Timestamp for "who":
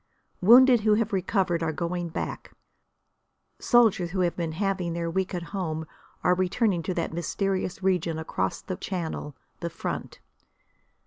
0.81-0.95, 4.09-4.21